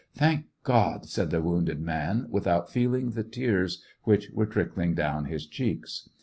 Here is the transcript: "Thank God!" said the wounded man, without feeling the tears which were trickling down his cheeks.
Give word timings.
"Thank 0.15 0.45
God!" 0.63 1.05
said 1.05 1.29
the 1.29 1.43
wounded 1.43 1.79
man, 1.79 2.25
without 2.31 2.71
feeling 2.71 3.11
the 3.11 3.23
tears 3.23 3.83
which 4.01 4.31
were 4.31 4.47
trickling 4.47 4.95
down 4.95 5.25
his 5.25 5.45
cheeks. 5.45 6.09